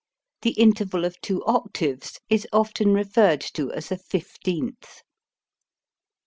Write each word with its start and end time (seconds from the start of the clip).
The 0.41 0.53
interval 0.53 1.05
of 1.05 1.21
two 1.21 1.45
octaves 1.45 2.19
is 2.27 2.47
often 2.51 2.91
referred 2.91 3.41
to 3.53 3.71
as 3.71 3.91
a 3.91 3.97
fifteenth. 3.99 5.03